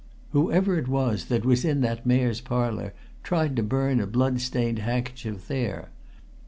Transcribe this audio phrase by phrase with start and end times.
[0.31, 4.79] Whoever it was that was in that Mayor's Parlour tried to burn a blood stained
[4.79, 5.89] handkerchief there.